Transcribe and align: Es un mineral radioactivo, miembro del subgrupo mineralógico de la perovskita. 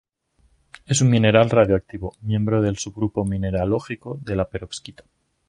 Es 0.87 1.01
un 1.01 1.11
mineral 1.11 1.51
radioactivo, 1.51 2.15
miembro 2.21 2.63
del 2.63 2.79
subgrupo 2.79 3.23
mineralógico 3.23 4.17
de 4.23 4.35
la 4.35 4.49
perovskita. 4.49 5.03